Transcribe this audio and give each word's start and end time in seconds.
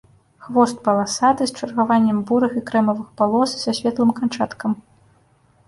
Хвост 0.43 0.79
паласаты 0.87 1.47
з 1.51 1.59
чаргаваннем 1.59 2.23
бурых 2.31 2.57
і 2.61 2.65
крэмавых 2.71 3.07
палос 3.21 3.55
і 3.59 3.63
са 3.67 3.71
светлым 3.81 4.11
канчаткам. 4.21 4.71